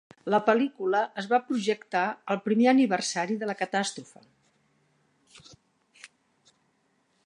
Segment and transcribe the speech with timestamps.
[0.33, 2.01] La pel·lícula es va projectar
[2.35, 4.27] el primer aniversari de la catàstrofe.